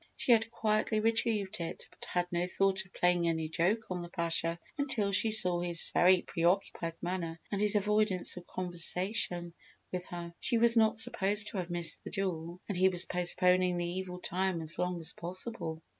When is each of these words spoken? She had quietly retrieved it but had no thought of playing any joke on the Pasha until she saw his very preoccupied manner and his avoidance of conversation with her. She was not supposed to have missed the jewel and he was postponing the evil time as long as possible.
She 0.17 0.31
had 0.31 0.49
quietly 0.49 0.99
retrieved 0.99 1.59
it 1.59 1.87
but 1.91 2.05
had 2.05 2.25
no 2.31 2.47
thought 2.47 2.83
of 2.85 2.91
playing 2.95 3.27
any 3.27 3.49
joke 3.49 3.91
on 3.91 4.01
the 4.01 4.09
Pasha 4.09 4.57
until 4.75 5.11
she 5.11 5.29
saw 5.29 5.59
his 5.61 5.91
very 5.91 6.23
preoccupied 6.23 6.95
manner 7.03 7.39
and 7.51 7.61
his 7.61 7.75
avoidance 7.75 8.35
of 8.35 8.47
conversation 8.47 9.53
with 9.91 10.05
her. 10.05 10.33
She 10.39 10.57
was 10.57 10.75
not 10.75 10.97
supposed 10.97 11.49
to 11.49 11.57
have 11.57 11.69
missed 11.69 12.03
the 12.03 12.09
jewel 12.09 12.59
and 12.67 12.75
he 12.75 12.89
was 12.89 13.05
postponing 13.05 13.77
the 13.77 13.85
evil 13.85 14.17
time 14.19 14.63
as 14.63 14.79
long 14.79 14.99
as 14.99 15.13
possible. 15.13 15.83